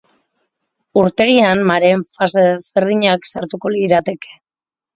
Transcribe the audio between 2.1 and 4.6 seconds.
fase desberdinak sartuko lirateke.